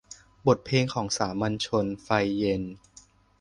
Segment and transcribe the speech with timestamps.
[0.47, 2.63] บทเพลงของสามัญชน- ไฟเย็น